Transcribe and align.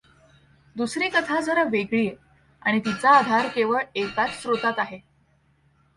दुसरी 0.75 1.09
कथा 1.09 1.39
जरा 1.41 1.63
वेगळी 1.63 2.07
आहे 2.07 2.15
आणि 2.61 2.79
तिचा 2.79 3.11
आधार 3.11 3.47
केवळ 3.47 3.81
एकाच 3.95 4.41
स्रोतात 4.41 4.73
आहे 4.77 4.99